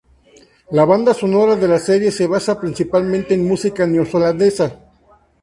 [0.71, 4.79] La banda sonora de la serie se basa principalmente en música neozelandesa.